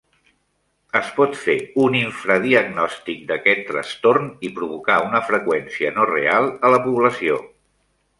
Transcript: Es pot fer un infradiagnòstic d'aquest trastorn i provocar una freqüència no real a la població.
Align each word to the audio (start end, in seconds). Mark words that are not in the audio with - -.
Es 0.99 1.09
pot 1.17 1.35
fer 1.41 1.55
un 1.83 1.97
infradiagnòstic 1.99 3.21
d'aquest 3.31 3.61
trastorn 3.67 4.31
i 4.49 4.53
provocar 4.61 4.97
una 5.11 5.21
freqüència 5.29 5.93
no 5.99 6.07
real 6.13 6.49
a 6.69 6.73
la 6.77 6.81
població. 6.87 7.37